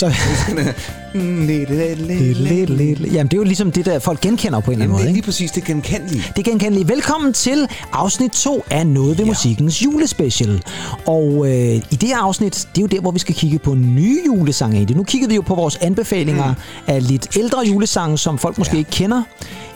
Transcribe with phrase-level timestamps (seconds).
[0.00, 0.06] Så...
[3.14, 5.02] Jamen, det er jo ligesom det, der folk genkender på en eller anden måde.
[5.02, 6.24] det er lige præcis det genkendelige.
[6.36, 6.88] Det genkendeligt.
[6.88, 9.30] Velkommen til afsnit 2 af Noget ved ja.
[9.30, 10.62] Musikkens julespecial.
[11.06, 13.74] Og øh, i det her afsnit, det er jo der, hvor vi skal kigge på
[13.74, 14.76] nye julesange.
[14.76, 14.96] egentlig.
[14.96, 16.94] Nu kiggede vi jo på vores anbefalinger mm.
[16.94, 18.78] af lidt ældre julesange, som folk måske ja.
[18.78, 19.22] ikke kender.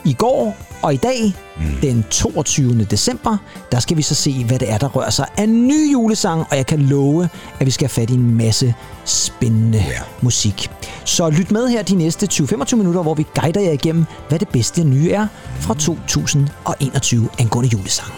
[0.05, 1.63] I går og i dag, mm.
[1.81, 2.83] den 22.
[2.83, 3.37] december,
[3.71, 6.45] der skal vi så se, hvad det er, der rører sig af nye julesange.
[6.51, 10.01] Og jeg kan love, at vi skal have fat i en masse spændende ja.
[10.21, 10.71] musik.
[11.05, 14.49] Så lyt med her de næste 20-25 minutter, hvor vi guider jer igennem, hvad det
[14.49, 15.27] bedste nye er
[15.59, 18.13] fra 2021 angående julesange.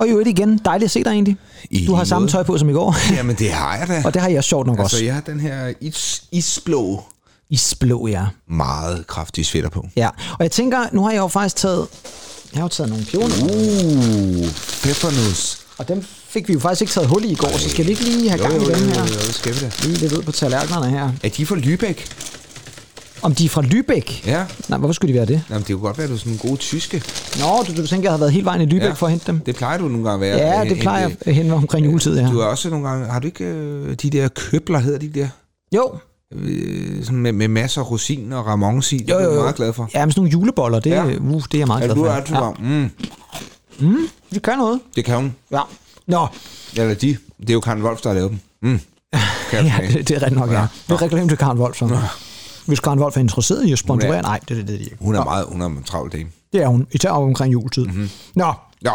[0.00, 1.36] Og i øvrigt igen, dejligt at se dig egentlig.
[1.70, 2.32] I Du har samme måde.
[2.32, 4.02] tøj på som i går, Jamen, det har jeg da.
[4.04, 4.96] og det har jeg sjovt nok også.
[4.96, 7.02] Altså, jeg har den her is, isblå,
[7.50, 8.24] Isblå, ja.
[8.48, 9.86] meget kraftige sweater på.
[9.96, 10.08] ja.
[10.08, 11.86] Og jeg tænker, nu har jeg jo faktisk taget,
[12.52, 14.48] jeg har jo taget nogle pioner, Uh,
[14.82, 15.58] peppernus.
[15.78, 17.90] og dem fik vi jo faktisk ikke taget hul i i går, så skal vi
[17.90, 19.00] ikke lige have Jo, gang jo, i jo, dem jo, her?
[19.00, 19.70] jo, det skal vi da.
[19.82, 21.12] Lige lidt ud på tallerkenerne her.
[21.22, 22.06] Er de fra Lübeck?
[23.22, 24.26] Om de er fra Lübeck?
[24.26, 24.44] Ja.
[24.68, 25.42] Nej, hvorfor skulle de være det?
[25.50, 27.02] Jamen, det kunne godt være, at du er sådan en god tyske.
[27.40, 28.92] Nå, du, du tænker, jeg har været hele vejen i Lübeck ja.
[28.92, 29.40] for at hente dem?
[29.40, 30.48] Det plejer du nogle gange at være.
[30.48, 32.26] Ja, Øh, det plejer jeg hen omkring juletid, ja.
[32.30, 33.06] Du er også nogle gange...
[33.06, 35.28] Har du ikke øh, de der købler, hedder de der?
[35.74, 35.92] Jo,
[36.34, 38.98] Øh, sådan med, med masser af rosin og ramonsi.
[38.98, 39.42] Det jo, er jo, jeg jo.
[39.42, 39.90] meget glad for.
[39.94, 41.04] Ja, men sådan nogle juleboller, det, ja.
[41.04, 41.16] Ja.
[41.18, 42.10] uh, det er jeg meget Ja, glad du for.
[42.10, 42.50] er altid ja.
[43.80, 44.80] mm, Det gør noget.
[44.96, 45.34] Det kan hun.
[45.52, 45.60] Ja.
[46.06, 46.26] Nå,
[46.76, 47.16] Eller de.
[47.40, 48.38] Det er jo Karen Wolf, der har lavet dem.
[48.62, 48.80] Mm.
[49.50, 50.60] Kan ja, det, det er rigtigt nok, ja.
[50.60, 50.66] Ja.
[50.88, 51.86] Vi reklamerer til Karen Wolf, så.
[52.68, 54.96] Hvis Karen Wolf er interesseret i at sponsorere, er- nej, det, det, det, ikke.
[55.00, 56.28] Hun er meget hun er en travl dame.
[56.52, 57.84] det er hun, især op omkring juletid.
[57.86, 58.08] Mm-hmm.
[58.34, 58.52] Nå,
[58.82, 58.90] Nå,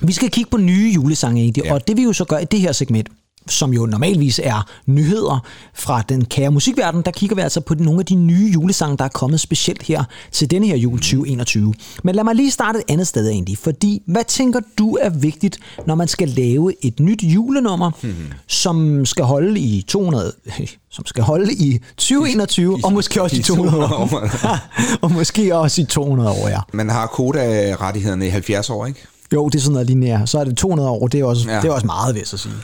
[0.00, 1.68] vi skal kigge på nye julesange egentlig, ja.
[1.68, 1.74] Ja.
[1.74, 3.08] og det vi jo så gør i det her segment,
[3.48, 8.00] som jo normalvis er nyheder fra den kære musikverden, der kigger vi altså på nogle
[8.00, 11.74] af de nye julesange, der er kommet specielt her til denne her jul 2021.
[12.04, 15.58] Men lad mig lige starte et andet sted egentlig, fordi hvad tænker du er vigtigt,
[15.86, 18.14] når man skal lave et nyt julenummer, hmm.
[18.46, 20.32] som skal holde i 200,
[20.96, 24.28] som skal holde i 2021, og måske også i 200 år.
[25.02, 26.60] og måske også i 200 år, ja.
[26.72, 29.00] man har koda-rettighederne i 70 år, ikke?
[29.32, 30.28] Jo, det er sådan noget lineært.
[30.28, 31.50] Så er det 200 år, det er også.
[31.50, 31.60] Ja.
[31.60, 32.54] det er også meget, vil jeg så sige.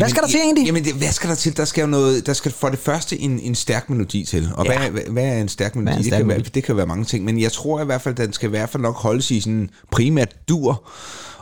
[0.00, 0.66] Hvad skal der til egentlig?
[0.66, 1.56] Jamen, det, hvad skal der til?
[1.56, 4.50] Der skal jo noget, der skal for det første en, en stærk melodi til.
[4.56, 4.88] Og Ja.
[4.90, 5.92] hvad, hvad, er en stærk melodi?
[5.92, 6.42] en det, stærk kan melodi?
[6.44, 8.46] være, det kan være mange ting, men jeg tror i hvert fald, at den skal
[8.46, 10.88] i hvert fald nok holdes i sådan primært dur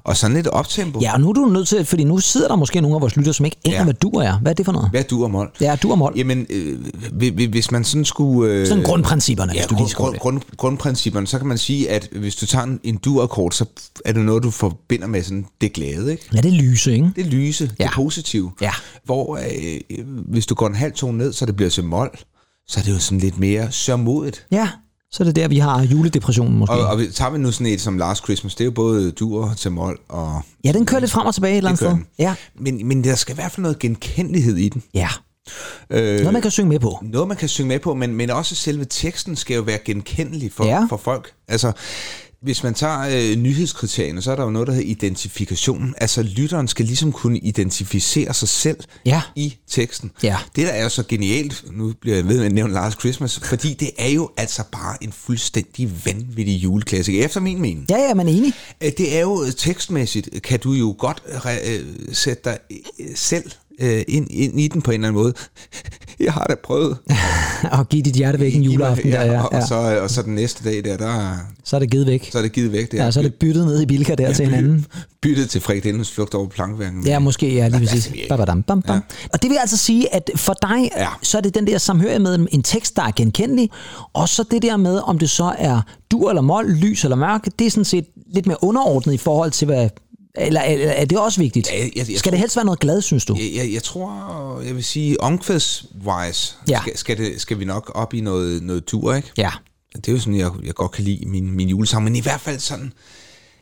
[0.04, 1.00] og sådan lidt optempo.
[1.00, 3.16] Ja, og nu er du nødt til, fordi nu sidder der måske nogle af vores
[3.16, 3.78] lyttere, som ikke aner, ja.
[3.80, 3.84] Ja.
[3.84, 4.38] hvad dur er.
[4.38, 4.90] Hvad er det for noget?
[4.90, 5.50] Hvad er dur og mål?
[5.60, 6.12] Ja, dur og mål.
[6.16, 6.78] Jamen, øh,
[7.12, 8.52] hvi- hvi- hvis man sådan skulle...
[8.52, 11.90] Øh, Sådan grundprincipperne, Ja, hvis du lige grund, grund, grund, grundprincipperne, så kan man sige,
[11.90, 13.64] at hvis du tager en, en dur-akkord, så
[14.04, 16.22] er det noget, du forbinder med sådan det glade, ikke?
[16.30, 17.10] Lad det lyse, ikke?
[17.16, 17.84] Det lyse, Ja.
[17.84, 18.50] det positive.
[18.60, 18.72] Ja.
[19.04, 19.98] Hvor øh,
[20.28, 22.10] hvis du går en halv tone ned, så det bliver til mol,
[22.66, 24.46] så er det jo sådan lidt mere sørmodigt.
[24.50, 24.68] Ja,
[25.12, 26.72] så er det der, vi har juledepressionen måske.
[26.72, 29.52] Og, og tager vi nu sådan et som Last Christmas, det er jo både dur
[29.56, 30.42] til mol og...
[30.64, 31.96] ja, den kører lidt frem og tilbage et eller andet sted.
[32.18, 32.34] Ja.
[32.60, 34.82] Men, men der skal i hvert fald noget genkendelighed i den.
[34.94, 35.08] ja.
[35.90, 36.98] Øh, Noget, man kan synge med på.
[37.02, 40.52] noget, man kan synge med på, men, men også selve teksten skal jo være genkendelig
[40.52, 40.86] for, ja.
[40.88, 41.32] for folk.
[41.48, 41.72] Altså,
[42.42, 45.94] hvis man tager øh, nyhedskriterierne, så er der jo noget, der hedder identifikation.
[45.98, 48.76] Altså, lytteren skal ligesom kunne identificere sig selv
[49.06, 49.22] Ja.
[49.36, 50.10] i teksten.
[50.22, 50.36] Ja.
[50.56, 53.40] Det, der er jo så genialt, nu bliver jeg ved med at nævne Last Christmas,
[53.44, 57.86] fordi det er jo altså bare en fuldstændig vanvittig juleklassiker, efter min mening.
[57.90, 58.52] Ja, ja, man er enig.
[58.82, 62.58] Øh, Det er jo tekstmæssigt, kan du jo godt re- øh, sætte dig
[63.00, 65.34] øh, selv øh, ind, ind i den på en eller anden måde.
[66.20, 66.98] Jeg har da prøvet.
[67.78, 69.10] og give dit hjerte væk en juleaften.
[69.10, 69.60] ja, der, ja, Og, ja.
[69.60, 72.28] og, så, og så den næste dag der, der Så er det givet væk.
[72.32, 72.92] så er det givet væk.
[72.92, 73.04] Der.
[73.04, 74.86] Ja, så er det byttet ned i Bilka der til hinanden.
[75.22, 77.06] Byttet til frikadellens flugt over plankværken.
[77.06, 78.12] Ja, måske, ja, lige præcis.
[78.12, 78.94] vi- Babadam, bam, bam.
[78.96, 79.00] Ja.
[79.32, 81.08] Og det vil altså sige, at for dig, Ja.
[81.22, 83.70] så er det den der samhørighed med en tekst, der er genkendelig,
[84.12, 85.80] og så det der med, om det så er
[86.10, 88.04] dur eller mol, lys eller mørke, det er sådan set
[88.34, 89.88] lidt mere underordnet i forhold til, hvad...
[90.38, 91.68] Eller, eller er det også vigtigt?
[91.72, 93.36] Ja, jeg- jeg Skal tror- det helst være noget glad, synes du?
[93.38, 96.80] Jeg, jeg, jeg tror, jeg vil sige, omkvæds-wise, Ja.
[96.80, 99.28] skal, skal, det, skal vi nok op i noget, noget tur, ikke?
[99.38, 99.50] Ja.
[99.96, 102.40] Det er jo sådan, jeg, jeg godt kan lide min, min julesang, men i hvert
[102.40, 102.92] fald sådan,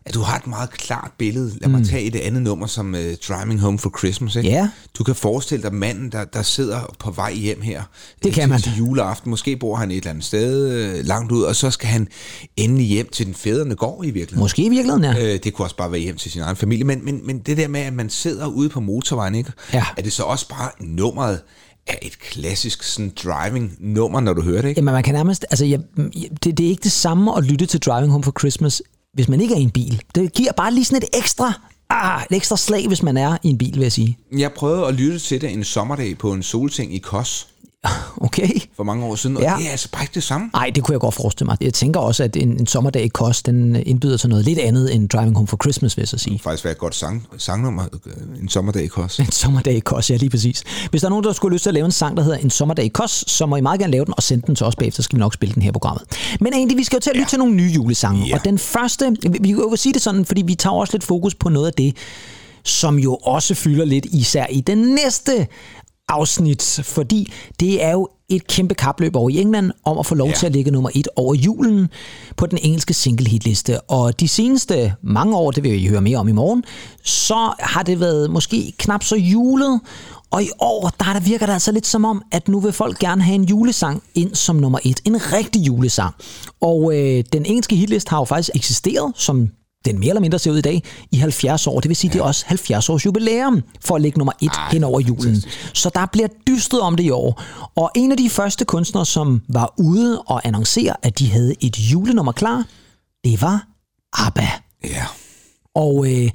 [0.06, 1.52] at du har et meget klart billede.
[1.61, 4.37] Lad mig tage et andet nummer som uh, Driving Home for Christmas.
[4.37, 4.49] Ikke?
[4.49, 4.55] Mm.
[4.55, 4.70] Ja.
[4.99, 7.82] Du kan forestille dig manden, der, der sidder på vej hjem her.
[8.23, 8.61] Det øh, kan til, man.
[8.61, 9.31] Til juleaften.
[9.31, 12.08] Måske bor han et eller andet sted øh, langt ud, og så skal han
[12.56, 14.41] endelig hjem til den fædrene gård i virkeligheden.
[14.41, 15.35] Måske i virkeligheden, ja.
[15.35, 17.56] Øh, det kunne også bare være hjem til sin egen familie, men, men, men det
[17.56, 19.52] der med, at man sidder ude på motorvejen, ikke?
[19.73, 19.85] Ja.
[19.97, 21.41] er det så også bare nummeret
[21.87, 24.79] af et klassisk sådan driving-nummer, når du hører det, ikke?
[24.79, 25.47] Jamen, man kan nærmest...
[25.50, 25.81] Altså, jeg,
[26.44, 28.82] det, det er ikke det samme at lytte til Driving Home for Christmas,
[29.12, 30.03] hvis man ikke er i en bil.
[30.15, 31.53] Det giver bare lige sådan et ekstra...
[31.93, 34.19] Ah, et ekstra slag, hvis man er i en bil, vil jeg sige.
[34.39, 37.49] Jeg prøvede at lytte til det en sommerdag på en solting i Kos.
[38.21, 38.49] Okay.
[38.77, 39.55] for mange år siden, og Ja.
[39.59, 40.50] det er altså bare ikke det samme.
[40.53, 41.56] Nej, det kunne jeg godt forestille mig.
[41.61, 44.94] Jeg tænker også, at en, en sommerdag i Kos, den indbyder til noget lidt andet
[44.94, 46.35] end Driving Home for Christmas, vil jeg sige.
[46.35, 49.19] Det faktisk være et godt sang, sangnummer, øh, en sommerdag i Kos.
[49.21, 50.62] En sommerdag i Kos, ja lige præcis.
[50.91, 52.50] Hvis der er nogen, der skulle lyst til at lave en sang, der hedder En
[52.50, 54.76] sommerdag i Kos, så må I meget gerne lave den og sende den til os
[54.76, 56.03] bagefter, så skal vi nok spille den her i programmet.
[56.41, 57.29] Men egentlig, vi skal jo til at lytte ja.
[57.29, 58.26] til nogle nye julesange.
[58.26, 58.35] Ja.
[58.35, 61.05] Og den første, vi vi kan jo sige det sådan, fordi vi tager også lidt
[61.05, 61.97] fokus på noget af det,
[62.65, 65.47] som jo også fylder lidt især i den næste
[66.11, 70.29] afsnit, fordi det er jo et kæmpe kapløb over i England om at få lov
[70.29, 70.35] ja.
[70.35, 71.89] Til at ligge nummer et over julen
[72.37, 73.81] på den engelske single hitliste.
[73.81, 76.65] Og de seneste mange år, det vil I høre mere om i morgen,
[77.05, 79.81] så har det været måske knap så julet,
[80.31, 82.99] og i år, der, der virker det altså lidt som om, at nu vil folk
[82.99, 85.01] gerne have en julesang ind som nummer et.
[85.05, 86.15] En rigtig julesang.
[86.61, 89.49] Og øh, den engelske hitliste har jo faktisk eksisteret som
[89.85, 90.82] den mere eller mindre ser ud i dag,
[91.12, 91.81] i 70 år.
[91.81, 92.12] Det vil sige, ja.
[92.12, 95.43] det er også 70 års jubilæum for at lægge nummer et Ej, hen over julen.
[95.75, 97.43] Så der bliver dystet om det i år.
[97.77, 101.79] Og en af de første kunstnere, som var ude og annoncere, at de havde et
[101.79, 102.65] julenummer klar,
[103.25, 103.67] det var
[104.19, 104.49] ABBA.
[104.85, 105.05] Ja,
[105.75, 106.31] Og øh,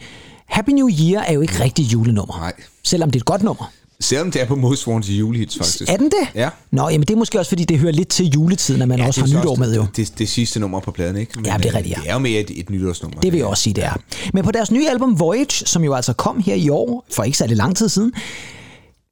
[0.48, 2.54] Happy New Year er jo ikke rigtig julenummer, nej.
[2.84, 3.72] selvom det er et godt nummer.
[4.06, 5.92] Selvom det er på Most Wanted julehits, faktisk.
[5.92, 6.28] Er den det?
[6.36, 6.50] Ja.
[6.72, 9.08] Nå, jamen det er måske også, fordi det hører lidt til juletiden, at man ja,
[9.08, 9.82] også har nytår med jo.
[9.82, 11.32] Det, det, det sidste nummer på pladen, ikke?
[11.36, 12.02] Men, Ja, det er øh, rigtigt, ja.
[12.02, 13.20] Det er jo mere et, et nytårsnummer.
[13.20, 13.94] Det vil jeg også sige, det er.
[14.34, 17.38] Men på deres nye album Voyage, som jo altså kom her i år, for ikke
[17.38, 18.14] særlig lang tid siden,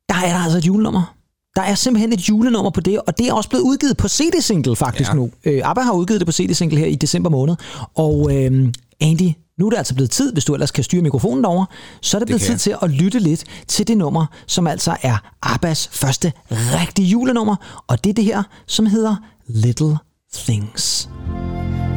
[0.09, 1.15] der er der altså et julenummer.
[1.55, 4.75] Der er simpelthen et julenummer på det, og det er også blevet udgivet på CD-single
[4.75, 5.15] faktisk ja.
[5.15, 5.29] Nu.
[5.45, 7.55] Øh, ABBA har udgivet det på CD-single her i december måned,
[7.95, 11.43] og øh, Andy, nu er det altså blevet tid, hvis du ellers kan styre mikrofonen
[11.43, 11.65] derovre,
[12.01, 14.95] så er det blevet kan tid til at lytte lidt til det nummer, som altså
[15.01, 19.15] er ABBAs første rigtige julenummer, og det er det her, som hedder
[19.47, 19.97] Little
[20.33, 21.09] Things.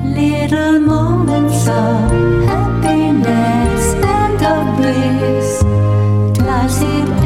[0.04, 2.10] Little moments of
[2.48, 5.60] happiness and of bliss.
[6.38, 7.25] Does it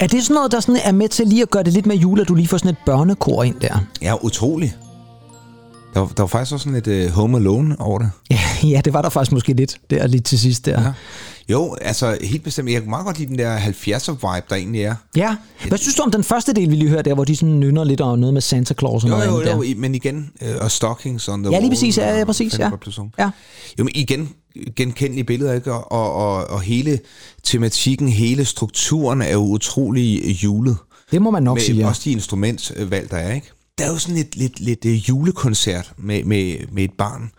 [0.00, 1.96] Er det sådan noget, der sådan er med til lige at gøre det lidt mere
[1.96, 3.78] jule, at du lige får sådan et børnekor ind der?
[4.02, 4.76] Ja, utrolig.
[5.94, 8.10] Der var, der var faktisk også sådan lidt uh, Home Alone over det.
[8.30, 8.40] Ja,
[8.74, 10.82] ja, det var der faktisk måske lidt der lige til sidst der.
[10.82, 10.92] Ja.
[11.48, 12.70] Jo, altså helt bestemt.
[12.70, 14.94] Jeg kan meget godt lide den der 70'er-vibe, der egentlig er.
[15.16, 15.36] ja.
[15.68, 17.84] Hvad synes du om den første del, vi lige hørte der, hvor de sådan nynner
[17.84, 19.62] lidt over noget med Santa Claus og Jo, noget jo, andet jo, der?
[19.62, 22.70] i- men igen, øh, og stockings on the Ja, lige præcis, ja, ja, præcis, ja.
[23.18, 23.30] Ja.
[23.78, 24.28] Jo, men igen,
[24.76, 25.72] genkendelige billeder, ikke?
[25.72, 26.98] Og, og, og, og hele
[27.44, 30.76] tematikken, hele strukturen er jo utrolig øh, julet.
[31.10, 31.88] Det må man nok Med sige, ja.
[31.88, 33.50] også de instrumentvalg, der er, ikke?
[33.78, 37.30] Der er jo sådan lidt, lidt, lidt øh, julekoncert med, med, med et barn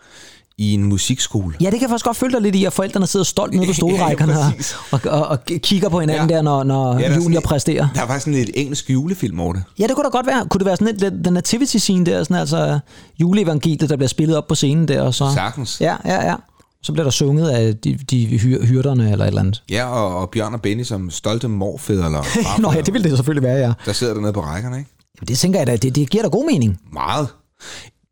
[0.60, 1.54] i en musikskole.
[1.60, 3.66] Ja, det kan jeg faktisk godt følge dig lidt i, at forældrene sidder stolt nede
[3.66, 4.52] på stolrækkerne Ja,
[4.90, 6.36] og, og, og kigger på hinanden ja.
[6.36, 7.88] Der, når, når Ja, der er præsterer.
[7.94, 9.62] Der er faktisk sådan lidt engelsk julefilm over det.
[9.78, 10.46] Ja, det kunne da godt være.
[10.48, 12.78] Kunne det være sådan lidt The Nativity Scene der, sådan altså
[13.20, 15.30] juleevangeliet, der bliver spillet op på scenen der, og så...
[15.34, 15.80] Sagtens.
[15.80, 16.34] Ja, ja, ja.
[16.82, 19.62] Så bliver der sunget af de, de hyr, hyrderne eller et eller andet.
[19.70, 22.22] Ja, og, og Bjørn og Benny som stolte morfædre eller
[22.62, 23.72] Nå ja, det ville det selvfølgelig være, ja.
[23.86, 24.90] der sidder dernede på rækkerne, ikke?
[25.16, 26.80] Jamen, det tænker jeg da, det, det giver da god mening.
[26.92, 27.28] Meget.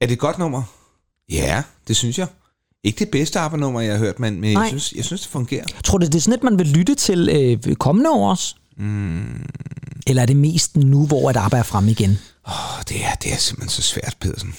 [0.01, 0.63] Er det et godt nummer?
[1.33, 2.27] Ja, det synes jeg.
[2.85, 5.65] Ikke det bedste ABBA-nummer, jeg har hørt, men, jeg synes, jeg synes, det fungerer.
[5.85, 8.55] Tror du, det er sådan et, man vil lytte til øh, kommende år også?
[8.77, 9.47] Mm.
[10.07, 12.19] Eller er det mest nu, hvor et arbejde er fremme igen?
[12.45, 14.55] Oh, det, er, det er simpelthen så svært, Pedersen.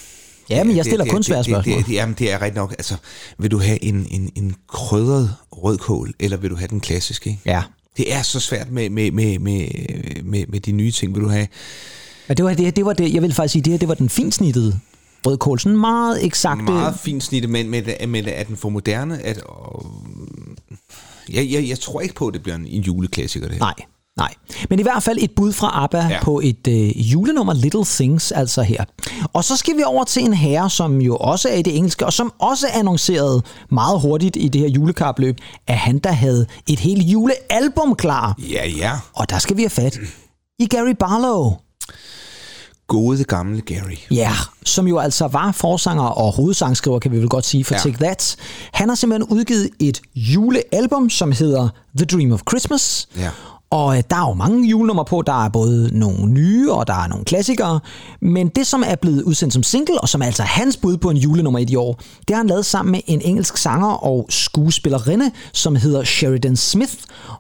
[0.50, 1.78] Ja, men jeg stiller det, kun svære spørgsmål.
[1.78, 2.72] Det, det, jamen, det er rigtigt nok.
[2.72, 2.96] Altså,
[3.38, 7.30] vil du have en, en, en krydret rødkål, eller vil du have den klassiske?
[7.30, 7.42] Ikke?
[7.46, 7.64] Ja.
[7.98, 9.68] Det er så svært med, med, med, med,
[10.24, 11.16] med, med de nye ting.
[11.16, 11.48] Vil du have
[12.28, 13.94] Men det var det, det var det, jeg vil faktisk sige, det her, det var
[13.94, 14.80] den finsnittede
[15.26, 15.60] rødkål.
[15.60, 16.64] Sådan meget eksakt.
[16.64, 19.20] meget fint snit, men, men, men er den for moderne?
[19.26, 19.86] At, og,
[21.34, 23.60] jeg, jeg, jeg tror ikke på, at det bliver en, en juleklassiker, det her.
[23.60, 23.74] Nej,
[24.18, 24.34] nej.
[24.70, 26.08] Men i hvert fald et bud fra ABBA.
[26.08, 26.24] Ja.
[26.24, 28.86] på et øh, julenummer Little Things, altså her.
[29.34, 32.06] Og så skal vi over til en herre, som jo også er i det engelske,
[32.06, 36.80] og som også annoncerede meget hurtigt i det her julekapløb, at han der havde et
[36.80, 38.36] helt julealbum klar.
[38.52, 38.92] Ja, ja.
[39.14, 40.00] Og der skal vi have fat
[40.60, 41.54] i Gary Barlow.
[42.90, 43.96] Gode gamle Gary.
[44.12, 44.32] Ja,
[44.66, 47.80] som jo altså var forsanger og hovedsangskriver, kan vi vel godt sige, for Ja.
[47.86, 47.92] ja.
[47.92, 48.36] Take That.
[48.74, 53.08] Han har simpelthen udgivet et julealbum, som hedder The Dream of Christmas.
[53.18, 53.30] Ja.
[53.72, 55.24] Og øh, der er jo mange julenumre på.
[55.28, 57.80] Der er både nogle nye, og der er nogle klassikere.
[58.22, 61.10] Men det, som er blevet udsendt som single, og som er altså hans bud på
[61.10, 61.94] en julenummer i de år,
[62.28, 66.94] det har han lavet sammen med en engelsk sanger og skuespillerinde, som hedder Sheridan Smith.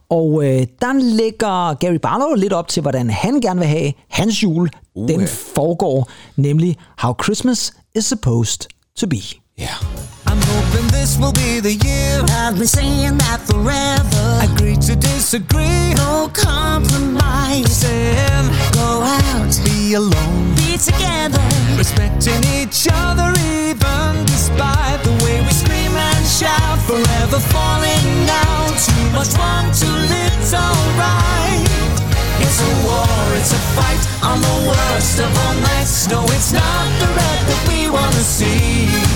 [0.10, 4.44] Og øh, der lægger Gary Barlow lidt op til, hvordan han gerne vil have hans
[4.44, 4.70] jul.
[4.96, 9.18] Uh, den foregår nemlig How Christmas is Supposed to Be.
[9.58, 9.70] Ja.
[10.72, 12.22] Hoping this will be the year.
[12.30, 14.26] I've been saying that forever.
[14.46, 15.94] Agree to disagree.
[15.96, 17.66] No compromise.
[17.74, 18.48] Saying
[18.78, 20.54] Go out, be alone.
[20.54, 21.42] be together.
[21.74, 26.78] Respecting each other even despite the way we scream and shout.
[26.86, 28.70] Forever falling out.
[28.78, 31.66] Too much wrong, too little right.
[32.46, 33.10] It's a war,
[33.42, 36.08] it's a fight on the worst of all nights.
[36.10, 39.09] No, it's not the red that we wanna see.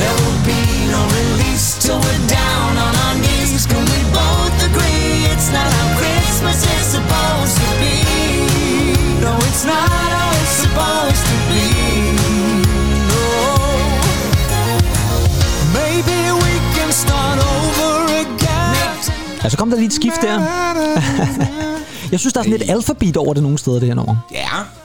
[0.00, 0.62] There will be
[0.94, 3.62] no release till we're down on our knees.
[3.72, 7.96] Can we both agree it's not how Christmas is supposed to be?
[9.24, 11.66] No, it's not how it's supposed to be.
[13.10, 13.24] No.
[15.78, 17.92] Maybe we can start over
[18.24, 18.98] again.
[19.44, 20.36] Ja, så kom der lige et skift der.
[22.12, 24.16] Jeg synes, der er sådan lidt alfabet over det nogle steder, det her nummer.
[24.32, 24.79] Ja.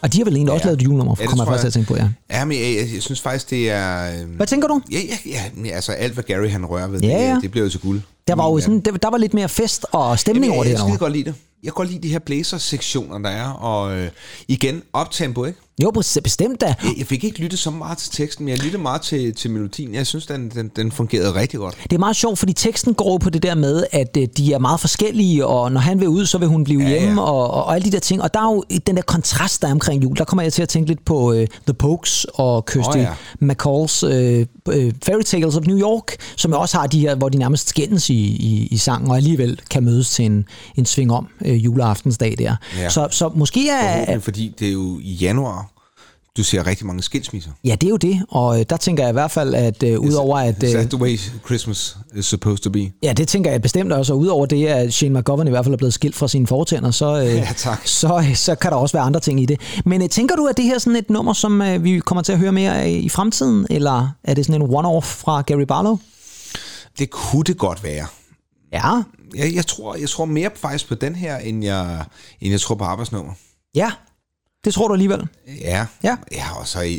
[0.00, 0.68] Og de har vel egentlig også Ja.
[0.68, 2.08] lavet et julenummer, Ja, kommer jeg faktisk til at tænke på, ja.
[2.38, 4.10] Ja, men jeg, jeg, jeg synes faktisk, det er...
[4.22, 4.80] Øh, Hvad tænker du?
[4.92, 7.34] ja, ja, ja, altså alt, hvad Gary han rører ved, Ja, ja.
[7.34, 8.00] det, det bliver jo til guld.
[8.28, 10.70] Der var jo sådan, der, der var lidt mere fest og stemning Jamen, over jeg,
[10.70, 11.34] det jeg, jeg skide godt lide det.
[11.62, 13.50] Jeg kan godt lide de her blazer-sektioner, der er.
[13.50, 14.08] Og øh,
[14.48, 15.58] igen, optempo, ikke?
[15.82, 16.66] Jo, bes- bestemt da.
[16.66, 19.50] Jeg, jeg fik ikke lyttet så meget til teksten, men jeg lyttede meget til, til
[19.50, 19.94] melodien.
[19.94, 21.74] Jeg synes, den, den, den fungerede rigtig godt.
[21.82, 24.58] Det er meget sjovt, fordi teksten går på det der med, at øh, de er
[24.58, 27.28] meget forskellige, og når han vil ud, så vil hun blive Ja, hjemme, ja.
[27.28, 28.22] Og, og, og alle de der ting.
[28.22, 30.16] Og der er jo den der kontrast, der er omkring jul.
[30.16, 33.14] Der kommer jeg til at tænke lidt på øh, The Pokes og Kirsty oh, ja.
[33.40, 37.38] McCalls øh, øh, Fairy Tales of New York, som også har de her, hvor de
[37.38, 40.44] nærmest skændes i, i, i sangen, og alligevel kan mødes til en,
[40.76, 42.56] en sving om øh, juleaftensdag der.
[42.78, 42.88] Ja.
[42.88, 44.18] Så, så måske er...
[44.18, 45.70] Fordi det er jo i januar,
[46.38, 47.50] du ser rigtig mange skilsmisser.
[47.64, 50.00] Ja, det er jo det, og øh, der tænker jeg i hvert fald, at øh,
[50.00, 50.62] udover at...
[50.62, 52.90] Øh, that the way Christmas is supposed to be?
[53.02, 54.12] Ja, det tænker jeg bestemt også.
[54.12, 56.90] Og udover det, at Shane McGovern i hvert fald er blevet skilt fra sine fortænder,
[56.90, 57.86] så, øh, Ja, tak.
[57.86, 59.60] så, så kan der også være andre ting i det.
[59.84, 62.22] Men øh, tænker du, at det her er sådan et nummer, som øh, vi kommer
[62.22, 63.66] til at høre mere af i fremtiden?
[63.70, 65.98] Eller er det sådan en one-off fra Gary Barlow?
[66.98, 68.06] Det kunne det godt være.
[68.72, 69.02] Ja,
[69.36, 72.04] Jeg, jeg, tror, jeg tror mere faktisk på den her, end jeg,
[72.40, 73.32] end jeg tror på arbejdsnummer.
[73.74, 73.90] ja.
[74.64, 75.26] Det tror du alligevel.
[75.60, 75.86] Ja.
[76.02, 76.16] Ja.
[76.32, 76.82] Ja, og så...
[76.84, 76.96] Øh,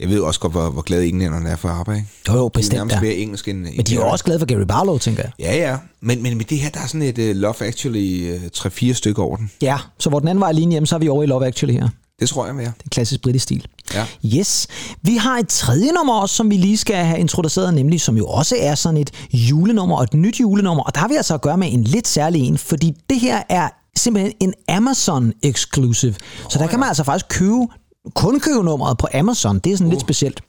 [0.00, 1.98] jeg ved også godt, hvor, hvor glade englænderne er for arbejde.
[2.00, 2.10] ikke?
[2.28, 3.00] Jo, jo, De er bestemt, nærmest ja.
[3.00, 3.58] mere engelsk end...
[3.58, 5.32] Men de er jo også glade for Gary Barlow, tænker jeg.
[5.38, 5.76] Ja, ja.
[6.00, 9.22] Men, men med det her, der er sådan et uh, Love Actually uh, 3-4 stykker
[9.22, 9.50] over den.
[9.62, 11.74] Ja, så hvor den anden var alene hjemme, så er vi over i Love Actually
[11.78, 11.88] her.
[12.22, 12.72] Det tror jeg mere.
[12.78, 13.66] Det er klassisk britisk stil.
[13.94, 14.06] Ja.
[14.38, 14.66] Yes.
[15.02, 18.26] Vi har et tredje nummer også, som vi lige skal have introduceret, nemlig som jo
[18.26, 20.82] også er sådan et julenummer og et nyt julenummer.
[20.82, 23.42] Og der har vi altså at gøre med en lidt særlig en, fordi det her
[23.48, 26.14] er simpelthen en Amazon exclusive.
[26.48, 27.66] Så der kan man altså faktisk købe,
[28.14, 29.58] kun købe nummeret på Amazon.
[29.58, 29.90] Det er sådan uh.
[29.90, 30.40] lidt specielt.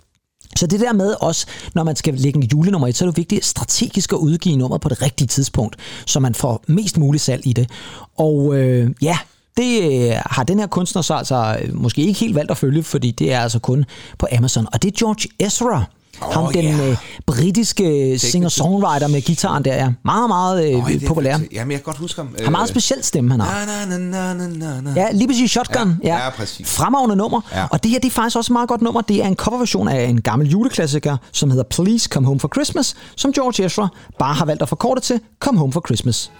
[0.55, 3.17] Så det der med også, når man skal lægge en julenummer i, så er det
[3.17, 5.75] vigtigt strategisk at udgive nummeret på det rigtige tidspunkt,
[6.05, 7.69] så man får mest muligt salg i det.
[8.17, 9.17] Og øh, ja,
[9.57, 12.83] det øh, har den her kunstner så altså øh, måske ikke helt valgt at følge,
[12.83, 13.85] fordi det er altså kun
[14.17, 14.67] på Amazon.
[14.73, 15.85] Og det er George Ezra.
[16.21, 16.89] Åh, ham den ja.
[16.89, 19.89] øh, britiske singer-songwriter med gitaren der, ja.
[20.05, 21.39] Meget, meget øh, det er populær.
[21.51, 22.35] Jamen, jeg kan godt huske ham.
[22.43, 23.65] Har meget speciel stemme, han har.
[23.65, 24.93] Na, na, na, na, na, na.
[24.95, 25.99] Ja, lige præcis Shotgun.
[26.03, 26.69] Ja, ja, præcis.
[26.69, 27.41] Fremragende nummer.
[27.53, 27.65] Ja.
[27.71, 29.01] Og det her det er faktisk også et meget godt nummer.
[29.01, 32.95] Det er en coverversion af en gammel juleklassiker, som hedder Please Come Home for Christmas,
[33.15, 33.87] som George Ezra
[34.19, 36.31] bare har valgt at forkorte til Come Home for Christmas.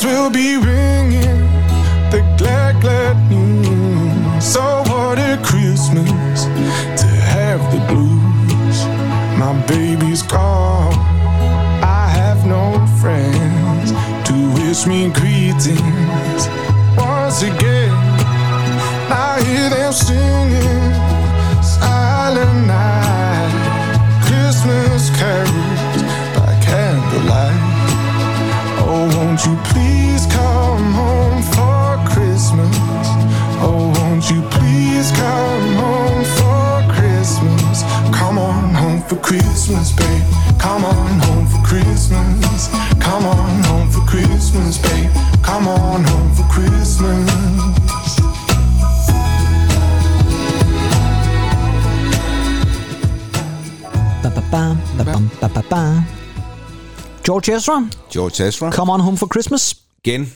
[0.00, 1.40] Bells will be ringing
[2.10, 4.44] the glad, glad news.
[4.44, 6.44] So what a Christmas
[7.00, 8.84] to have the blues.
[9.38, 10.94] My baby's gone.
[11.82, 13.92] I have no friends
[14.28, 16.09] to wish me greetings
[55.20, 56.02] bam, ba, ba, ba.
[57.24, 58.72] George Ezra, George Ezra.
[58.72, 59.76] Come On Home for Christmas.
[60.04, 60.32] Gen,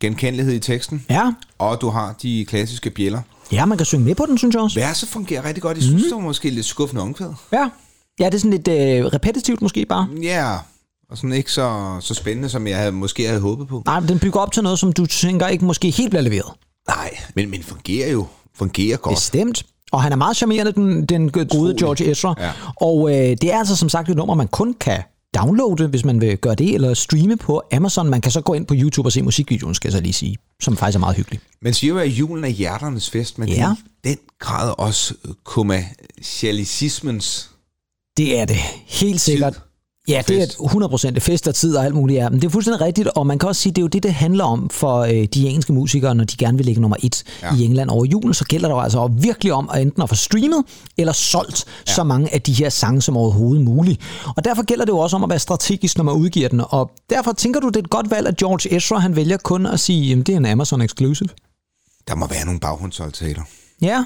[0.00, 1.04] genkendelighed i teksten.
[1.10, 1.32] Ja.
[1.58, 3.20] Og du har de klassiske bjæller.
[3.52, 4.80] Ja, man kan synge med på den, synes jeg også.
[4.80, 5.76] Verset fungerer rigtig godt.
[5.76, 6.08] Jeg synes, mm.
[6.08, 7.28] det var måske lidt skuffende omkvæd.
[7.52, 7.70] Ja.
[8.20, 10.08] Ja, det er sådan lidt øh, repetitivt måske bare.
[10.22, 10.56] Ja,
[11.10, 13.82] og sådan ikke så, så spændende, som jeg havde, måske havde håbet på.
[13.86, 16.52] Nej, men den bygger op til noget, som du tænker ikke måske helt bliver leveret.
[16.88, 18.26] Nej, men, men fungerer jo.
[18.54, 19.14] Fungerer godt.
[19.14, 19.66] Bestemt.
[19.92, 21.74] Og han er meget charmerende, den, den gode.
[21.78, 22.34] George Ezra.
[22.40, 22.50] Ja.
[22.76, 25.02] Og øh, det er altså som sagt et nummer, man kun kan
[25.36, 28.10] downloade, hvis man vil gøre det, eller streame på Amazon.
[28.10, 30.36] Man kan så gå ind på YouTube og se musikvideoen, skal jeg så lige sige,
[30.62, 31.40] som faktisk er meget hyggelig.
[31.62, 33.54] Man siger jo, at julen er hjerternes fest, men Ja.
[33.54, 35.14] det er den grad også
[35.44, 37.50] kommercialismens
[38.16, 39.60] Det er det, helt sikkert.
[40.08, 40.58] Ja, det er Fest.
[41.08, 42.16] 100% det fest og tid og alt muligt.
[42.16, 42.28] Ja.
[42.30, 44.14] Men det er fuldstændig rigtigt, og man kan også sige, det er jo det, det
[44.14, 47.54] handler om for øh, de engelske musikere, når de gerne vil ligge nummer et ja.
[47.56, 50.14] i England over julen, så gælder det jo altså virkelig om at enten at få
[50.14, 50.64] streamet
[50.98, 51.92] eller solgt ja.
[51.92, 54.00] så mange af de her sange som overhovedet muligt.
[54.36, 56.90] Og derfor gælder det jo også om at være strategisk, når man udgiver den, og
[57.10, 59.80] derfor tænker du, det er et godt valg, at George Ezra, han vælger kun at
[59.80, 61.28] sige, at det er en Amazon exclusive.
[62.08, 63.42] Der må være nogle baghåndsholtaler.
[63.82, 64.04] Ja,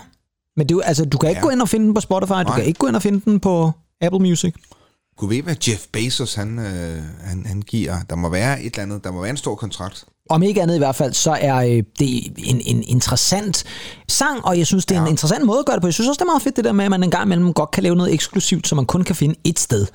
[0.57, 1.45] men det er jo, altså, du kan ikke Ja.
[1.45, 2.57] gå ind og finde den på Spotify, du Nej.
[2.57, 4.55] kan ikke gå ind og finde den på Apple Music.
[5.17, 7.97] Gud ved, hvad Jeff Bezos han, øh, han, han giver.
[8.11, 9.05] Der må være et eller andet.
[9.05, 10.05] Der må være en stor kontrakt.
[10.31, 13.65] Om ikke andet i hvert fald, så er øh, det en, en interessant
[14.09, 15.07] sang, og jeg synes, det er ja.
[15.07, 15.87] en interessant måde at gøre det på.
[15.87, 17.53] Jeg synes også, det er meget fedt det der med, at man en gang imellem
[17.53, 19.87] godt kan lave noget eksklusivt, som man kun kan finde et sted.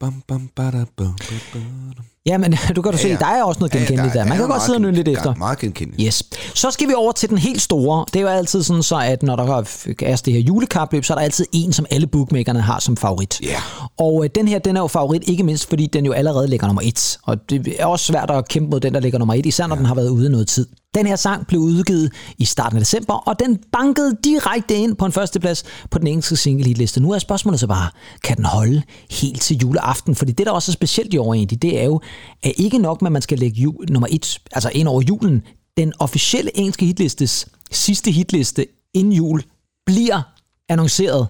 [0.00, 2.04] Bam, bam, bada, bam, bam, bam.
[2.26, 4.24] Ja, men du kan du se, der er også noget genkendeligt der.
[4.24, 5.34] Man kan godt sidde og nynne lidt efter.
[5.34, 6.06] Meget genkendeligt.
[6.06, 6.22] Yes.
[6.54, 8.04] Så skal vi over til den helt store.
[8.12, 9.56] Det er jo altid sådan så, at når der
[10.02, 13.40] er det her julekapløb, så er der altid en, som alle bookmakerne har som favorit.
[13.42, 13.60] Ja.
[13.98, 16.66] Og øh, den her, den er jo favorit, ikke mindst fordi den jo allerede ligger
[16.66, 17.18] nummer et.
[17.22, 19.76] Og det er også svært at kæmpe mod den, der ligger nummer et, især når
[19.76, 20.66] den har været ude noget tid.
[20.94, 25.04] Den her sang blev udgivet i starten af december, og den bankede direkte ind på
[25.06, 27.00] en førsteplads på den engelske single hitliste.
[27.00, 27.90] Nu er spørgsmålet så bare,
[28.24, 30.14] kan den holde helt til juleaften?
[30.14, 32.00] Fordi det, der også er specielt i år egentlig, det er jo,
[32.42, 35.42] at ikke nok med, at man skal lægge jul, nummer et, altså ind over julen.
[35.76, 39.42] Den officielle engelske hitlistes sidste hitliste inden jul
[39.86, 40.22] bliver
[40.68, 41.26] annonceret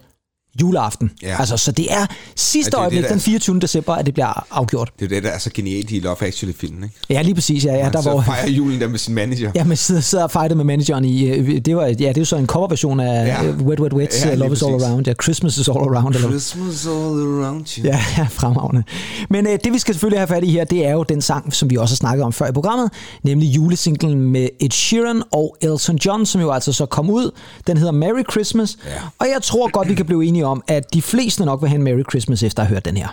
[0.61, 1.11] juleaften.
[1.23, 1.37] Ja.
[1.39, 3.61] Altså, så det er sidste Ja, det øjeblik, det, der den er- 24.
[3.61, 4.91] december, at det bliver afgjort.
[4.99, 6.95] Det er det, der er så genialt i Love Actually-filmen, ikke?
[7.11, 7.65] Ja, lige præcis.
[7.65, 9.51] Ja, ja, der så hvor, fejrer julen der med sin manager.
[9.55, 12.13] Ja, men sidder, sidder og fighter med manageren i, øh, det var, ja, det er
[12.19, 13.45] jo så en coverversion af Ja.
[13.45, 13.51] ja.
[13.51, 14.85] Wet Wet Wet, Ja, Love is All.
[14.85, 16.15] Around, ja, Christmas is All Around.
[16.15, 17.85] Eller, Christmas all around you.
[17.87, 18.83] Ja, ja, fremragende.
[19.31, 21.55] Men øh, det vi skal selvfølgelig have fat i her, det er jo den sang,
[21.55, 22.91] som vi også har snakket om før i programmet,
[23.23, 27.31] nemlig julesinglen med Ed Sheeran og Elton John, som jo altså så kom ud.
[27.67, 28.79] Den hedder Merry Christmas.
[28.87, 28.91] Ja.
[29.19, 31.77] Og jeg tror godt, vi kan blive enige om, at de fleste nok vil have
[31.79, 33.09] en Merry Christmas efter at have hørt den her.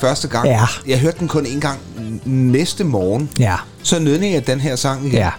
[0.00, 0.66] Første gang, Ja.
[0.86, 1.78] jeg hørte den kun en gang
[2.24, 3.56] næste morgen, Ja.
[3.82, 5.16] så nødde jeg den her sang igen.
[5.18, 5.30] Ja.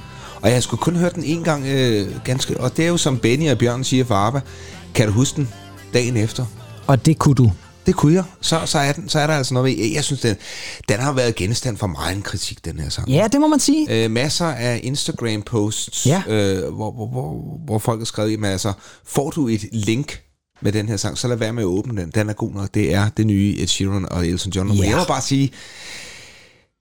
[0.42, 2.60] Og jeg skulle kun høre den en gang øh, ganske...
[2.60, 4.40] Og det er jo som Benny og Bjørn siger for ABBA.
[4.94, 5.50] Kan du huske den
[5.94, 6.46] dagen efter?
[6.88, 7.52] Og det kunne du.
[7.86, 8.24] Det kunne jeg.
[8.42, 9.86] Så, så, er, den, så er der altså noget ved...
[9.94, 10.36] Jeg synes, den,
[10.90, 13.10] den har været genstand for meget en kritik, den her sang.
[13.10, 14.04] Ja, det må man sige.
[14.06, 16.22] Øh, masser af Instagram-posts, Ja.
[16.28, 18.74] øh, hvor, hvor, hvor, hvor folk har skrevet, jamen altså,
[19.06, 20.22] får du et link
[20.62, 22.12] med den her sang, så lad være med at åbne den.
[22.16, 22.70] Den er god nok.
[22.74, 24.70] Det er det nye Ed Sheeran og Elton John.
[24.72, 24.82] Ja.
[24.82, 25.52] Men jeg må bare sige,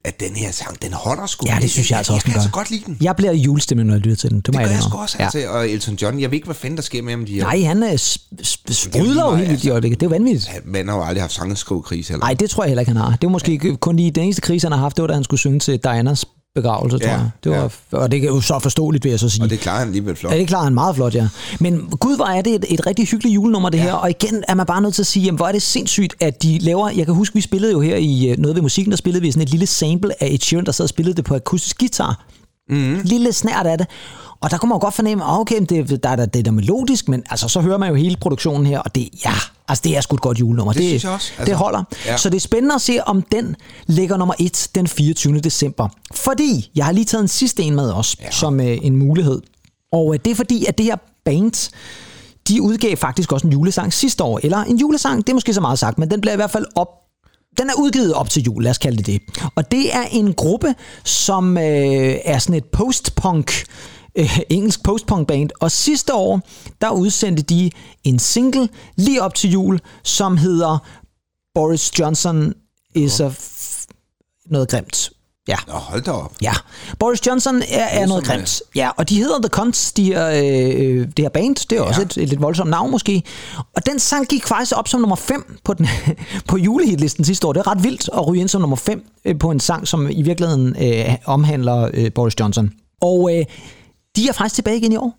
[0.05, 1.47] at den her sang, den holder sgu.
[1.49, 2.97] Ja, det synes jeg altså også, Jeg kan altså godt lide den.
[3.01, 4.41] Jeg bliver i julestemning, når jeg lytter til den.
[4.41, 5.17] Det må Det gør jeg jeg også.
[5.19, 5.25] Ja.
[5.25, 7.25] Altså, og Elton John, jeg ved ikke, hvad fanden der sker med ham.
[7.25, 7.43] De her.
[7.43, 9.71] Nej, han er s- s- sprudler jo helt vildt i altså.
[9.71, 10.01] øjeblikket.
[10.01, 10.47] Det er jo vanvittigt.
[10.49, 12.13] Han- Manden har jo aldrig haft sangeskrivkrise.
[12.13, 12.25] Eller?
[12.27, 13.11] Nej, det tror jeg heller ikke, han har.
[13.11, 15.15] Det var måske ikke kun lige den eneste krise, han har haft, det var, da
[15.15, 17.31] han skulle synge til Dianas begravelse, tror Ja, jeg.
[17.45, 19.43] Det var, Og det er jo så forståeligt, vil jeg så sige.
[19.43, 20.33] Og det klarer han alligevel flot.
[20.33, 21.29] Ja, det klarer han meget flot, ja.
[21.61, 23.83] Men gud, hvor er det et, et rigtig hyggeligt julenummer, det ja.
[23.83, 23.93] her.
[23.93, 26.43] Og igen er man bare nødt til at sige, jamen, hvor er det sindssygt, at
[26.43, 26.91] de laver...
[26.91, 29.31] Jeg kan huske, vi spillede jo her i øh, noget ved musikken, der spillede vi
[29.33, 32.25] sådan et lille sample af Ed Sheeran, der sad og spillede det på akustisk guitar.
[32.71, 33.01] Mm.
[33.05, 33.87] Lille snært af det.
[34.41, 36.43] Og der kunne man jo godt fornemme, ah, okay, det, der er der, det er
[36.43, 39.33] der melodisk, men altså, så hører man jo hele produktionen her, og det, ja,
[39.71, 40.73] altså, det er sgu et godt julenummer.
[40.73, 41.55] Det synes jeg også, Det altså.
[41.55, 41.85] holder.
[42.07, 42.17] Ja.
[42.17, 43.57] Så det er spændende at se, om den
[43.87, 45.41] ligger nummer et den 24.
[45.41, 45.89] december.
[46.15, 48.31] Fordi jeg har lige taget en sidste en med os, ja.
[48.31, 49.41] som øh, en mulighed.
[49.93, 51.71] Og øh, det er fordi, at det her band,
[52.49, 54.41] de udgav faktisk også en julesang sidste år.
[54.43, 56.67] Eller en julesang, det er måske så meget sagt, men den bliver i hvert fald
[56.75, 56.89] op
[57.59, 59.21] den er udgivet op til jul, lad os kalde det det.
[59.55, 63.53] Og det er en gruppe, som øh, er sådan et post-punk,
[64.21, 65.51] øh, engelsk post-punk band.
[65.61, 66.41] Og sidste år,
[66.81, 67.71] der udsendte de
[68.05, 70.79] en single lige op til jul, som hedder
[71.55, 72.55] Boris Johnson
[72.95, 73.87] is a f-
[74.51, 75.11] noget grimt.
[75.49, 75.57] Ja.
[75.67, 76.33] Nå, hold da op.
[76.43, 76.53] Ja,
[76.99, 78.63] Boris Johnson er, er noget øh, grimt.
[78.75, 81.57] Ja, og de hedder The Cons, de her, øh, det her band.
[81.57, 81.89] Det er ja.
[81.89, 83.23] også et, et lidt voldsomt navn måske.
[83.77, 85.87] Og den sang gik faktisk op som nummer 5 på, den,
[86.49, 87.53] på julehitlisten sidste år.
[87.53, 89.05] Det er ret vildt at ryge ind som nummer 5
[89.41, 92.71] på en sang, som i virkeligheden øh, omhandler øh, Boris Johnson.
[93.01, 93.45] Og øh,
[94.17, 95.17] de er faktisk tilbage igen i år.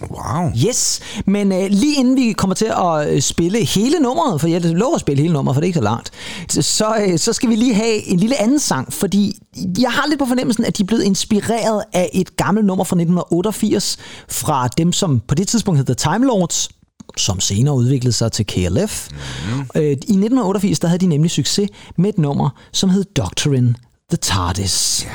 [0.00, 0.52] Wow.
[0.66, 4.60] Yes, men øh, lige inden vi kommer til at øh, spille hele nummeret, for jeg
[4.60, 6.10] lover at spille hele nummeret, for det er ikke så langt,
[6.48, 9.38] så, øh, så skal vi lige have en lille anden sang, fordi
[9.78, 12.96] jeg har lidt på fornemmelsen, at de er blevet inspireret af et gammelt nummer fra
[12.96, 13.96] 1988,
[14.28, 16.68] fra dem, som på det tidspunkt hed The Time Lords,
[17.16, 19.08] som senere udviklede sig til KLF.
[19.10, 19.60] Mm.
[19.74, 21.68] Øh, I 1988 der havde de nemlig succes
[21.98, 23.74] med et nummer, som hed Doctrine
[24.10, 25.06] The TARDIS.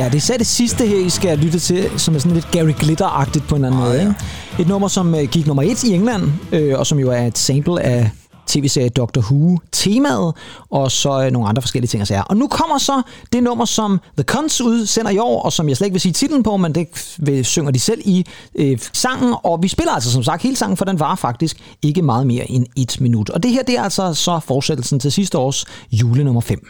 [0.00, 2.50] Ja, det er især det sidste her, I skal lytte til, som er sådan lidt
[2.50, 4.00] Gary Glitter-agtigt på en eller anden måde.
[4.00, 4.14] Ikke?
[4.58, 7.38] Et nummer, som øh, gik nummer et i England, øh, og som jo er et
[7.38, 8.10] sample af
[8.46, 10.34] tv-serie Doctor Who-temaet,
[10.70, 12.24] og så øh, nogle andre forskellige ting at sige.
[12.24, 15.76] Og nu kommer så det nummer, som The Cons udsender i år, og som jeg
[15.76, 19.34] slet ikke vil sige titlen på, men det vil, synger de selv i øh, sangen,
[19.42, 22.50] og vi spiller altså som sagt hele sangen, for den var faktisk ikke meget mere
[22.50, 23.30] end et minut.
[23.30, 26.66] Og det her, det er altså så fortsættelsen til sidste års julenummer 5.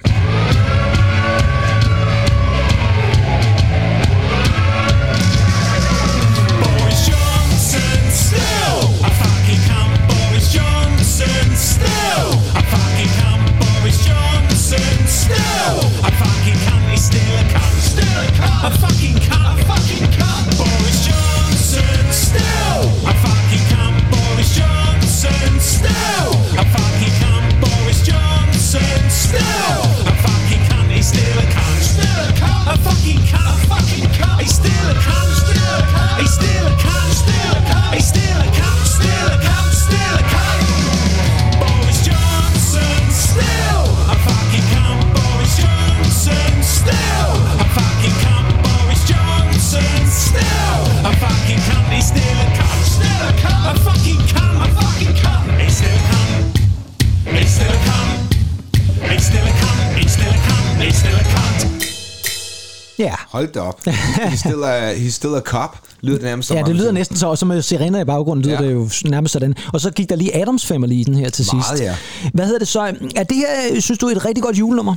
[63.41, 63.87] Hold da op.
[63.87, 65.79] He's still a, he's still a cop.
[66.01, 68.45] Lyder det nærmest som Ja, det lyder næsten så, og så med sirener i baggrunden
[68.45, 68.69] lyder Ja.
[68.69, 69.55] det jo nærmest sådan.
[69.73, 71.83] Og så gik der lige Adams Family i den her til Meget, sidst.
[71.83, 71.97] ja.
[72.35, 72.81] Hvad hedder det så?
[73.17, 74.97] Er det her, synes du, et rigtig godt julenummer?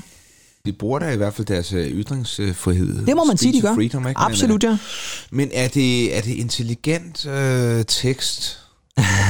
[0.65, 3.05] De bruger da i hvert fald deres øh, ytringsfrihed.
[3.05, 3.73] Det må man sige, de gør.
[3.75, 4.19] Freedom, ikke?
[4.19, 4.73] Absolut, men, ja.
[4.73, 4.77] øh,
[5.31, 8.59] Men er det, er det intelligent øh, tekst?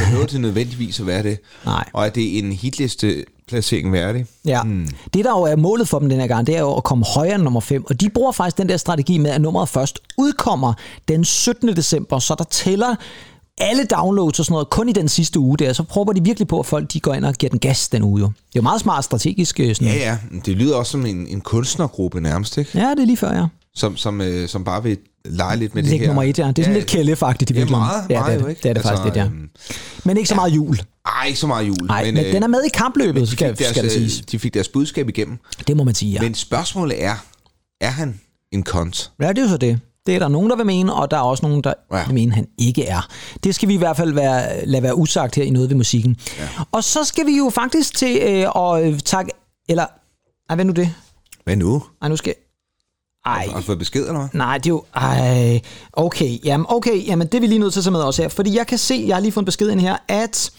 [0.04, 1.38] Behøver det nødvendigvis at være det?
[1.65, 1.86] Nej.
[1.93, 4.25] Og er det en hitliste placering værdig?
[4.45, 4.63] Ja.
[4.63, 4.88] Mm.
[5.13, 7.06] Det, der jo er målet for dem den her gang, det er jo at komme
[7.15, 7.86] højere end nummer 5.
[7.89, 10.73] Og de bruger faktisk den der strategi med, at nummeret først udkommer
[11.08, 11.75] den 17.
[11.75, 12.95] december, så der tæller
[13.58, 15.73] alle downloads og sådan noget kun i den sidste uge der.
[15.73, 18.03] Så prøver de virkelig på, at folk de går ind og giver den gas den
[18.03, 18.25] uge jo.
[18.25, 19.60] Det er jo meget smart strategisk.
[19.60, 19.88] øh, Sådan.
[19.88, 20.17] Ja, ja.
[20.45, 22.71] Det lyder også som en, en kunstnergruppe nærmest, ikke?
[22.79, 23.45] ja, det er lige før, ja.
[23.75, 26.07] Som, som, øh, som bare vil lege lidt med det Læg her.
[26.07, 26.47] nummer 1, ja.
[26.47, 27.88] Det er sådan lidt kælefagtigt i Ja, virkeligheden.
[27.88, 28.63] meget, ja, meget det er det, ikke?
[28.63, 29.25] det er det faktisk lidt, ja.
[29.25, 29.49] øhm,
[30.03, 30.77] Men ikke så meget jul.
[31.05, 31.77] Ej, ikke så meget jul.
[31.88, 33.97] Nej, men, men øh, den er med i kampløbet, de skal, deres, skal det øh,
[33.97, 34.21] siges.
[34.21, 35.38] De fik deres budskab igennem.
[35.67, 36.21] Det må man sige, ja.
[36.21, 37.15] Men spørgsmålet er,
[37.81, 38.19] er han
[38.51, 39.12] en kont?
[39.21, 39.79] Ja, det er jo så det.
[40.05, 41.97] Det er der nogen, der vil mene, og der er også nogen, der ja.
[41.97, 42.05] Ja.
[42.05, 43.07] vil mene, han ikke er.
[43.43, 46.17] Det skal vi i hvert fald være, lade være usagt her i noget ved musikken.
[46.39, 46.47] Ja.
[46.71, 49.31] Og så skal vi jo faktisk til øh, at øh, takke...
[49.69, 49.86] Eller...
[50.49, 50.93] Ej, hvad nu det?
[51.43, 51.83] Hvad nu?
[52.01, 52.33] Ej, nu skal...
[53.25, 54.29] Ej, Har du fået besked eller hvad?
[54.33, 54.83] nej, det er jo...
[54.95, 55.62] Ej,
[55.93, 56.38] okay.
[56.45, 57.07] Jamen, okay.
[57.07, 58.29] Jamen, det er vi lige nødt til at tage med også her.
[58.29, 60.51] Fordi jeg kan se, jeg har lige fået en besked ind her, at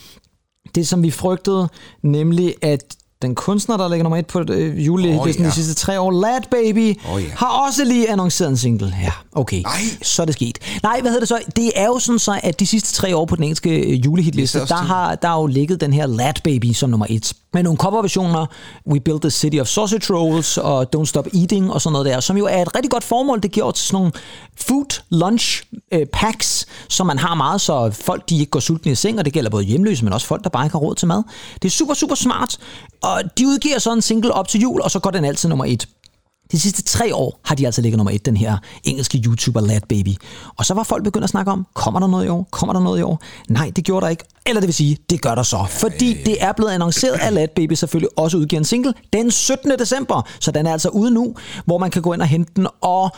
[0.74, 1.68] det, som vi frygtede,
[2.02, 5.46] nemlig at den kunstner, der ligger nummer et på øh, julelisten Åh, ja.
[5.46, 7.28] de sidste tre år, Lad Baby, Åh, ja.
[7.36, 8.94] har også lige annonceret en single.
[9.02, 9.62] Ja, okay.
[9.62, 9.80] Nej.
[10.02, 10.58] Så er det sket.
[10.82, 11.38] Nej, hvad hedder det så?
[11.56, 14.58] Det er jo sådan så, at de sidste tre år på den engelske øh, julehitliste,
[14.58, 17.32] er der har der jo ligget den her Lad Baby som nummer et.
[17.52, 18.46] Med nogle coverversioner,
[18.90, 22.20] We Built the City of Sausage Rolls og Don't Stop Eating og sådan noget der,
[22.20, 23.42] som jo er et rigtig godt formål.
[23.42, 24.12] Det giver til sådan nogle
[24.56, 28.94] food lunch øh, packs, som man har meget, så folk de ikke går sultne i
[28.94, 31.08] seng, og det gælder både hjemløse, men også folk, der bare ikke har råd til
[31.08, 31.22] mad.
[31.62, 32.58] Det er super, super smart,
[33.02, 35.64] og de udgiver så en single op til jul, og så går den altid nummer
[35.64, 35.88] et.
[36.52, 39.80] De sidste tre år har de altså ligget nummer et, den her engelske YouTuber Lad
[39.88, 40.14] Baby.
[40.56, 42.48] Og så var folk begyndt at snakke om, kommer der noget i år?
[42.50, 43.22] Kommer der noget i år?
[43.48, 44.24] Nej, det gjorde der ikke.
[44.46, 45.66] Eller det vil sige, det gør der så.
[45.70, 49.78] Fordi det er blevet annonceret, at Lad Baby selvfølgelig også udgiver en single den 17.
[49.78, 50.28] december.
[50.40, 52.66] Så den er altså ude nu, hvor man kan gå ind og hente den.
[52.80, 53.10] Og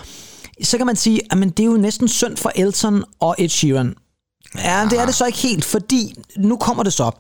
[0.62, 3.94] så kan man sige, at det er jo næsten synd for Elton og Ed Sheeran.
[4.54, 7.10] Ja, det er det så ikke helt, fordi nu kommer det så.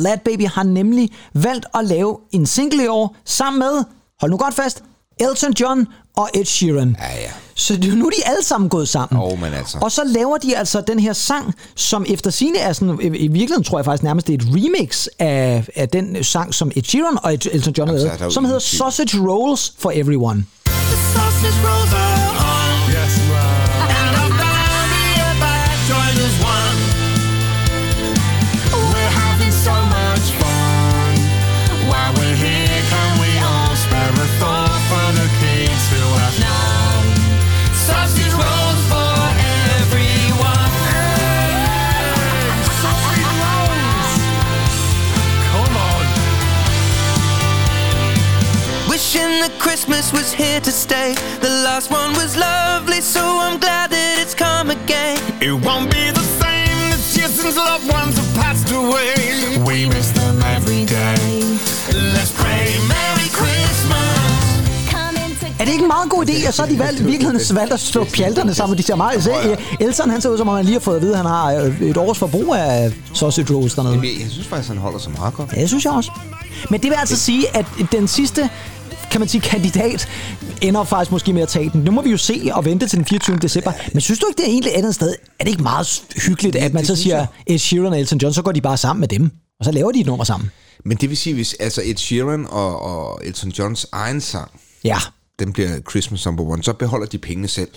[0.00, 3.84] Lad Baby har nemlig valgt at lave en single i år sammen med,
[4.20, 4.82] hold nu godt fast,
[5.20, 5.86] Elton John
[6.16, 6.96] og Ed Sheeran.
[7.00, 7.30] Ja, ja.
[7.54, 9.22] Så det- nu er de alle sammen gået sammen.
[9.22, 9.78] Åh, men altså.
[9.82, 13.08] Og så laver de altså den her sang, som efter sine er sådan, i, i
[13.28, 16.82] virkeligheden tror jeg faktisk nærmest, det er et remix af, af den sang, som Ed
[16.82, 18.58] Sheeran og Elton John jo som hedder.
[18.58, 20.44] Sausage Rolls for Everyone.
[20.66, 22.09] The sausage rolls are
[49.40, 51.14] that Christmas was here to stay.
[51.40, 55.18] The last one was lovely, so I'm glad that it's come again.
[55.40, 56.76] It won't be the same.
[56.94, 59.14] The Jason's loved ones have passed away.
[59.68, 61.24] We miss them every day.
[62.14, 64.10] Let's pray Merry Christmas.
[65.60, 67.72] Er det ikke en meget god idé, at så har de valgt, i virkeligheden valgt
[67.72, 69.24] at slå pjalterne sammen, de ser meget.
[69.24, 69.30] Se,
[69.80, 71.52] Elton, han ser ud som om, han lige har fået at vide, at han har
[71.52, 73.94] øh, et års forbrug af sausage rolls dernede.
[73.94, 75.52] Jamen, jeg synes faktisk, han holder sig meget godt.
[75.56, 76.10] Ja, det synes jeg også.
[76.70, 78.50] Men det vil altså sige, at den sidste
[79.10, 80.08] kan man sige, kandidat
[80.62, 81.80] ender faktisk måske med at tage den.
[81.80, 83.36] Nu må vi jo se og vente til den 24.
[83.36, 83.72] december.
[83.92, 85.14] Men synes du ikke, det er egentlig et andet sted?
[85.38, 88.42] Er det ikke meget hyggeligt, at man så siger Ed Sheeran og Elton John, så
[88.42, 90.50] går de bare sammen med dem, og så laver de et nummer sammen?
[90.84, 94.50] Men det vil sige, hvis altså Ed Sheeran og, og Elton Johns egen sang,
[94.84, 94.96] Ja.
[95.38, 97.68] den bliver Christmas number one, så beholder de pengene selv.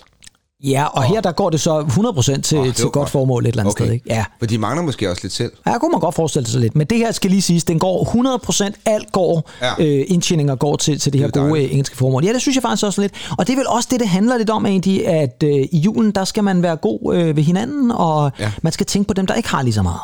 [0.64, 3.48] Ja, og her der går det så 100% til, oh, til var godt formål et
[3.50, 3.84] eller andet okay.
[3.86, 3.94] sted.
[3.94, 4.06] Ikke?
[4.10, 4.26] Ja.
[4.40, 5.52] For de mangler måske også lidt selv.
[5.68, 6.76] Ja, kunne man godt forestille sig lidt.
[6.76, 9.74] Men det her skal lige siges, den går 100%, alt går, ja.
[9.80, 11.70] Øh, indtjeninger går til, til det her Det er gode dejligt.
[11.70, 12.26] øh, engelske formål.
[12.26, 13.14] Ja, det synes jeg faktisk også lidt.
[13.38, 16.12] Og det er vel også det, det handler lidt om egentlig, at øh, i julen,
[16.12, 18.52] der skal man være god øh, ved hinanden, og ja.
[18.62, 20.00] Man skal tænke på dem, der ikke har lige så meget.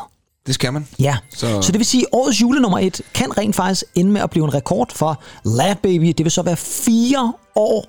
[0.46, 0.86] Det skal man.
[0.98, 1.62] Ja, så...
[1.62, 4.44] Så- det vil sige, at årets julenummer et kan rent faktisk ende med at blive
[4.44, 6.06] en rekord for Lad Baby.
[6.18, 7.84] Det vil så være fire år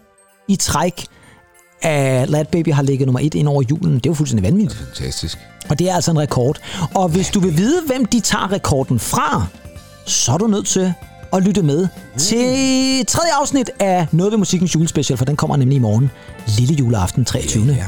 [0.47, 1.05] i træk,
[1.81, 3.95] at Lad Baby har ligget nummer et ind over julen.
[3.95, 4.83] Det er jo fuldstændig vanvittigt.
[4.95, 5.37] Fantastisk.
[5.69, 6.59] Og det er altså en rekord.
[6.93, 9.45] Og hvis du vil vide, hvem de tager rekorden fra,
[10.05, 10.93] så er du nødt til
[11.33, 15.75] at lytte med til tredje afsnit af Noget ved Musikkens julespecial, for den kommer nemlig
[15.75, 16.11] i morgen.
[16.57, 17.65] Lille juleaften 23.
[17.65, 17.85] Ja, ja.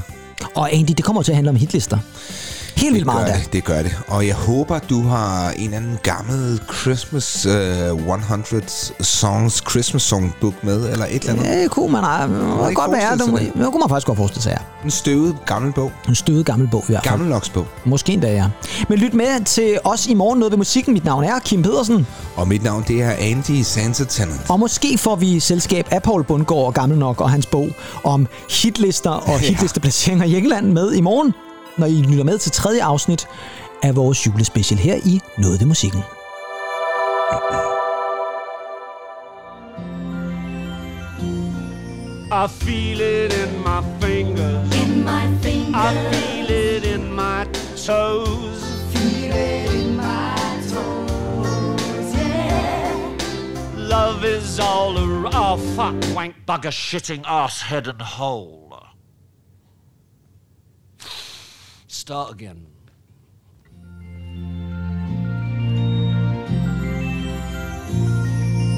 [0.56, 1.98] Og Andy, det kommer til at handle om hitlister.
[2.76, 3.40] Helt vildt meget gør der.
[3.40, 3.98] det, det gør det.
[4.08, 8.62] Og jeg håber, du har en eller anden gammel Christmas uh, 100
[9.02, 11.46] Songs Christmas Songbook med, eller et eller andet.
[11.46, 13.12] Ja, det kunne man uh, ikke godt være.
[13.12, 13.54] Det, det.
[13.56, 14.86] det kunne man faktisk godt forestille sig, ja.
[14.86, 15.92] En støvet gammel bog.
[16.08, 17.12] En støde gammel bog i hvert fald.
[17.12, 17.68] Gammelnoks bog.
[17.86, 18.46] Måske endda, ja.
[18.90, 20.94] Men lyt med til os i morgen noget ved musikken.
[20.94, 22.08] Mit navn er Kim Pedersen.
[22.36, 24.42] Og mit navn, det er Andy Santa Tennant.
[24.50, 27.70] Og måske får vi selskab af Paul Bundgaard og Gammel Nok og hans bog
[28.04, 31.34] om hitlister og hitlisteplaceringer i England med i morgen,
[31.78, 33.28] når I lytter med til tredje afsnit
[33.84, 36.04] af vores julespecial her i Noget ved musikken.
[42.32, 44.76] I feel it in my fingers.
[44.82, 47.46] In my fingers, I feel it in my
[47.86, 48.64] toes.
[48.92, 50.36] feel it in my
[50.72, 53.18] toes, yeah.
[53.78, 55.36] Love is all around.
[55.36, 58.63] Oh, fuck, wank, bugger, shitting, ass, head, and hole.
[62.04, 62.68] Start again.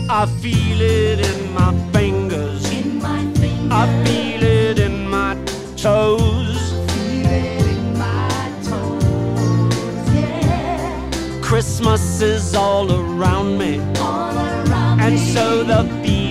[0.08, 2.70] I feel it in my fingers.
[2.72, 5.34] In my fingers, I feel it in my
[5.76, 6.56] toes.
[6.92, 11.42] feel it in my toes, yeah.
[11.42, 16.25] Christmas is all around me, All around and me, so the feeling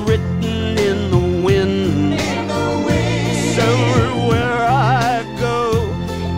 [0.00, 2.20] written in the wind.
[3.54, 3.66] So
[4.28, 5.82] where I go,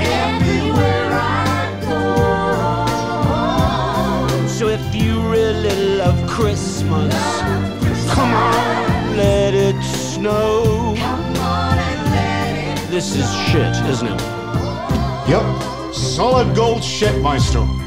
[0.01, 2.07] everywhere I go.
[4.47, 8.15] So if you really love Christmas, love Christmas.
[8.15, 10.95] come on, let it snow.
[10.97, 14.21] Let it this is shit, isn't it?
[15.29, 15.45] Yep,
[15.95, 17.80] solid gold shit, Maestro.